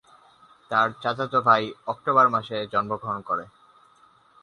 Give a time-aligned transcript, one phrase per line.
[0.71, 3.45] তার চাচাতো ভাই অক্টোবর মাসে জন্মগ্রহণ করে।